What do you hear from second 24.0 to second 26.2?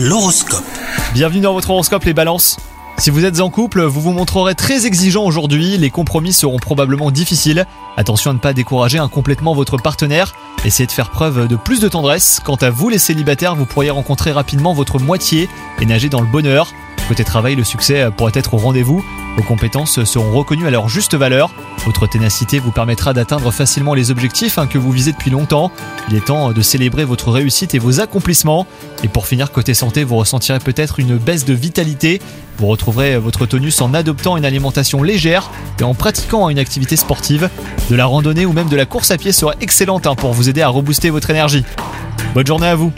objectifs hein, que vous visez depuis longtemps. Il